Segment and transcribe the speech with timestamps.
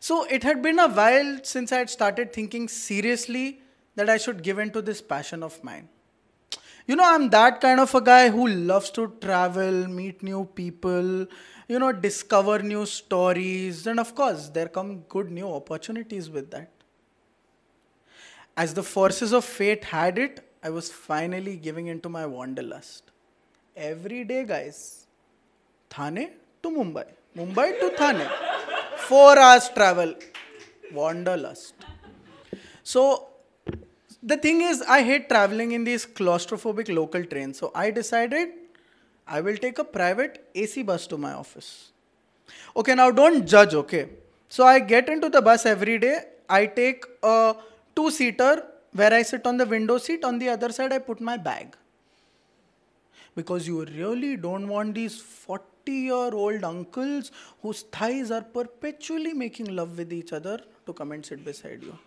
[0.00, 3.60] So it had been a while since I had started thinking seriously
[3.94, 5.88] that I should give in to this passion of mine.
[6.86, 11.26] You know, I'm that kind of a guy who loves to travel, meet new people,
[11.68, 16.70] you know, discover new stories, and of course, there come good new opportunities with that.
[18.56, 23.10] As the forces of fate had it, I was finally giving into my wanderlust.
[23.76, 25.06] Every day, guys,
[25.90, 26.30] Thane
[26.62, 27.06] to Mumbai,
[27.36, 28.28] Mumbai to Thane,
[29.08, 30.14] four hours travel,
[30.92, 31.74] wanderlust.
[32.82, 33.28] So
[34.22, 37.58] the thing is, I hate traveling in these claustrophobic local trains.
[37.58, 38.48] So I decided
[39.26, 41.92] I will take a private AC bus to my office.
[42.76, 44.08] Okay, now don't judge, okay?
[44.48, 46.16] So I get into the bus every day.
[46.48, 47.54] I take a
[47.94, 50.24] two seater where I sit on the window seat.
[50.24, 51.76] On the other side, I put my bag.
[53.34, 57.30] Because you really don't want these 40 year old uncles
[57.62, 61.98] whose thighs are perpetually making love with each other to come and sit beside you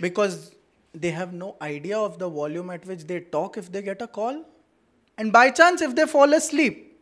[0.00, 0.54] because
[0.94, 4.06] they have no idea of the volume at which they talk if they get a
[4.06, 4.44] call.
[5.16, 7.00] And by chance, if they fall asleep,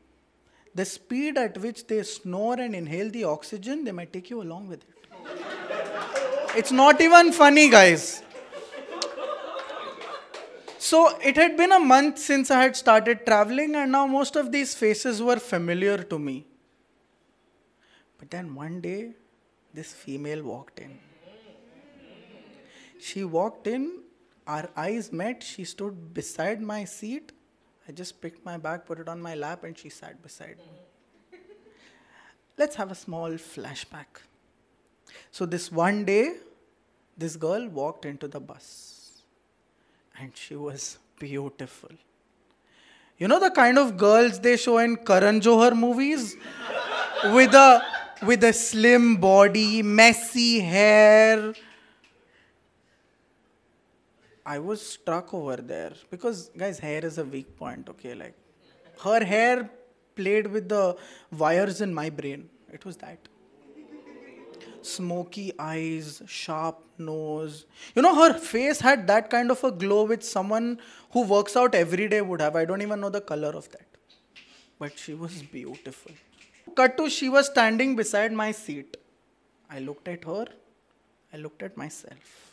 [0.75, 4.69] the speed at which they snore and inhale the oxygen, they might take you along
[4.69, 5.45] with it.
[6.57, 8.23] it's not even funny, guys.
[10.91, 14.51] So it had been a month since I had started traveling, and now most of
[14.51, 16.47] these faces were familiar to me.
[18.19, 19.13] But then one day,
[19.73, 20.99] this female walked in.
[22.99, 24.03] She walked in,
[24.49, 27.31] our eyes met, she stood beside my seat.
[27.87, 31.39] I just picked my bag, put it on my lap, and she sat beside me.
[32.59, 34.25] Let's have a small flashback.
[35.31, 36.39] So, this one day,
[37.17, 39.00] this girl walked into the bus,
[40.21, 41.91] and she was beautiful.
[43.19, 46.37] You know the kind of girls they show in Karan Johar movies?
[47.25, 47.83] with a
[48.23, 51.55] with a slim body, messy hair,
[54.45, 58.15] I was struck over there because, guys, hair is a weak point, okay?
[58.15, 58.35] Like,
[59.03, 59.71] her hair
[60.17, 60.97] played with the
[61.31, 62.49] wires in my brain.
[62.73, 63.19] It was that.
[64.83, 67.67] Smoky eyes, sharp nose.
[67.95, 70.79] You know, her face had that kind of a glow which someone
[71.13, 72.57] who works out every day would have.
[72.57, 73.87] I don't even know the color of that.
[74.79, 76.13] But she was beautiful.
[76.75, 78.97] Cut to, she was standing beside my seat.
[79.69, 80.47] I looked at her,
[81.33, 82.53] I looked at myself.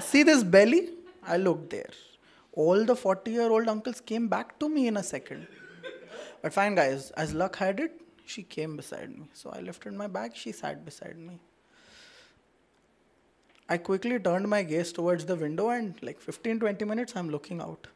[0.00, 0.90] See this belly?
[1.26, 1.90] I looked there.
[2.52, 5.46] All the 40 year old uncles came back to me in a second.
[6.42, 9.28] But fine, guys, as luck had it, she came beside me.
[9.32, 11.38] So I lifted my bag, she sat beside me.
[13.68, 17.60] I quickly turned my gaze towards the window, and like 15 20 minutes, I'm looking
[17.60, 17.88] out.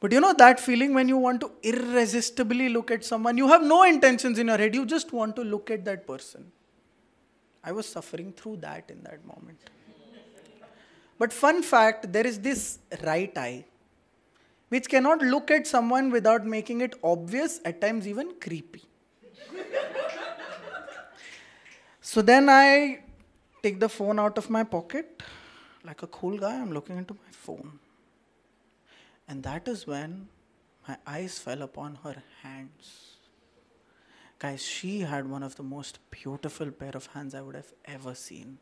[0.00, 3.62] But you know that feeling when you want to irresistibly look at someone, you have
[3.62, 6.50] no intentions in your head, you just want to look at that person.
[7.64, 9.58] I was suffering through that in that moment.
[11.18, 13.64] But, fun fact there is this right eye
[14.68, 18.84] which cannot look at someone without making it obvious, at times even creepy.
[22.00, 23.00] so then I
[23.62, 25.22] take the phone out of my pocket.
[25.84, 27.78] Like a cool guy, I'm looking into my phone.
[29.26, 30.28] And that is when
[30.86, 33.16] my eyes fell upon her hands.
[34.38, 38.14] Guys, she had one of the most beautiful pair of hands I would have ever
[38.14, 38.58] seen.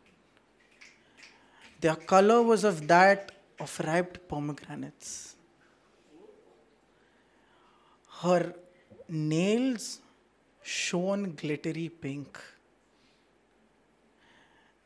[1.81, 5.36] Their color was of that of ripe pomegranates.
[8.22, 8.54] Her
[9.09, 10.00] nails
[10.62, 12.38] shone glittery pink.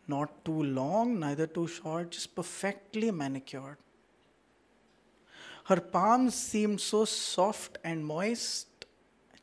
[0.08, 3.76] Not too long, neither too short, just perfectly manicured.
[5.64, 8.66] Her palms seemed so soft and moist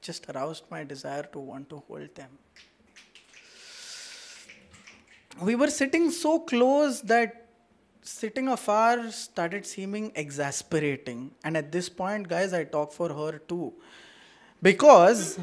[0.02, 2.30] just aroused my desire to want to hold them.
[5.42, 7.47] We were sitting so close that
[8.08, 11.32] sitting afar started seeming exasperating.
[11.44, 13.74] And at this point, guys, I talk for her too.
[14.62, 15.38] Because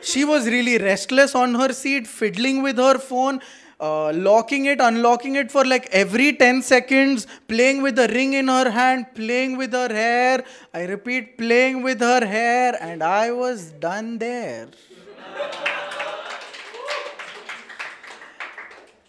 [0.00, 3.40] she was really restless on her seat, fiddling with her phone,
[3.78, 8.48] uh, locking it, unlocking it for like every 10 seconds, playing with the ring in
[8.48, 10.44] her hand, playing with her hair.
[10.72, 14.68] I repeat, playing with her hair, and I was done there.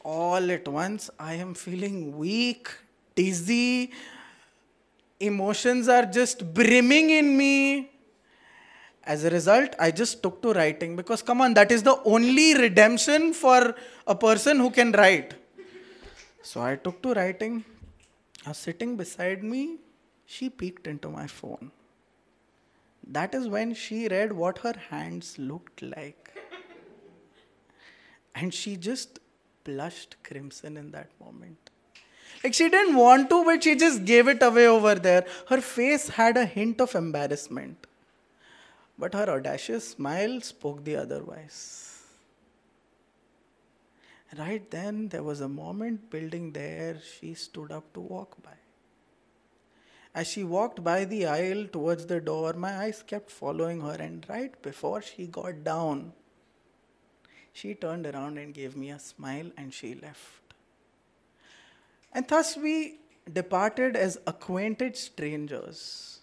[0.07, 2.69] All at once, I am feeling weak,
[3.13, 3.91] dizzy,
[5.19, 7.91] emotions are just brimming in me.
[9.03, 12.53] As a result, I just took to writing because, come on, that is the only
[12.53, 13.75] redemption for
[14.07, 15.33] a person who can write.
[16.41, 17.65] So I took to writing.
[18.45, 19.75] Now, sitting beside me,
[20.25, 21.69] she peeked into my phone.
[23.05, 26.31] That is when she read what her hands looked like.
[28.33, 29.19] And she just
[29.67, 31.71] blushed crimson in that moment.
[32.43, 35.25] Like she didn't want to, but she just gave it away over there.
[35.49, 37.87] Her face had a hint of embarrassment.
[38.99, 41.87] But her audacious smile spoke the otherwise.
[44.37, 48.57] Right then, there was a moment building there, she stood up to walk by.
[50.13, 54.25] As she walked by the aisle towards the door, my eyes kept following her, and
[54.27, 56.11] right before she got down,
[57.59, 60.53] she turned around and gave me a smile and she left.
[62.13, 62.99] And thus we
[63.33, 66.19] departed as acquainted strangers.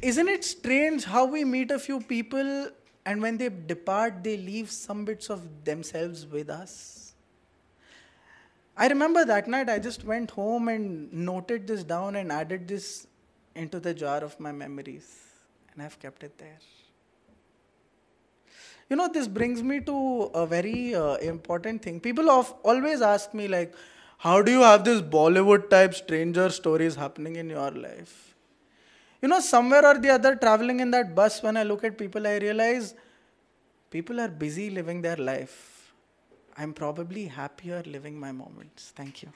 [0.00, 2.70] Isn't it strange how we meet a few people
[3.04, 7.14] and when they depart, they leave some bits of themselves with us?
[8.76, 13.06] I remember that night I just went home and noted this down and added this
[13.54, 15.08] into the jar of my memories,
[15.72, 16.58] and I've kept it there.
[18.90, 22.00] You know, this brings me to a very uh, important thing.
[22.00, 23.72] People always ask me, like,
[24.18, 28.34] how do you have this Bollywood type stranger stories happening in your life?
[29.22, 32.26] You know, somewhere or the other, traveling in that bus, when I look at people,
[32.26, 32.94] I realize
[33.90, 35.92] people are busy living their life.
[36.58, 38.92] I'm probably happier living my moments.
[38.96, 39.28] Thank you.